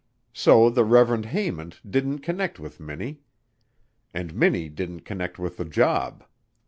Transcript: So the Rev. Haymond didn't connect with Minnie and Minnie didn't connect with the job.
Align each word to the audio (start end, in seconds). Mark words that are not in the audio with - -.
So 0.33 0.71
the 0.71 0.83
Rev. 0.83 1.25
Haymond 1.25 1.77
didn't 1.87 2.21
connect 2.21 2.59
with 2.59 2.79
Minnie 2.79 3.21
and 4.15 4.33
Minnie 4.33 4.67
didn't 4.67 5.01
connect 5.01 5.37
with 5.37 5.57
the 5.57 5.65
job. 5.65 6.25